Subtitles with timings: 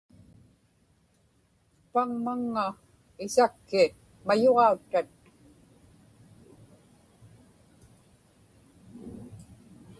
[1.91, 2.65] paŋmaŋŋa
[3.25, 3.83] isakki
[4.25, 5.09] mayuġauttat